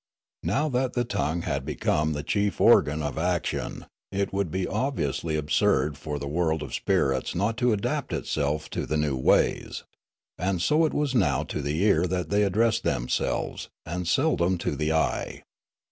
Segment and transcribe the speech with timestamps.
[0.41, 4.65] Now that the tongue had be come the chief organ of action, it would be
[4.67, 8.89] obviously absurd for the world of spirits not to adapt itself 334 Riallaro to
[9.53, 9.83] the new waj's;
[10.39, 14.75] and so it was now to the ear that they addressed themselves, and seldom to
[14.75, 15.43] the eye.